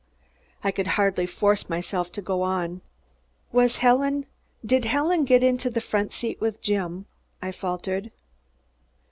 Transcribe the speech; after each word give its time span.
I 0.63 0.71
could 0.71 0.87
hardly 0.97 1.27
force 1.27 1.69
myself 1.69 2.11
to 2.13 2.23
go 2.23 2.41
on. 2.41 2.81
"Was 3.51 3.77
Helen 3.85 4.25
did 4.65 4.85
Helen 4.85 5.25
get 5.25 5.43
into 5.43 5.69
the 5.69 5.79
front 5.79 6.11
seat 6.11 6.41
with 6.41 6.59
Jim?" 6.59 7.05
I 7.39 7.51
faltered. 7.51 8.09